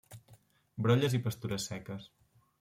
[0.85, 2.11] Brolles i pastures seques.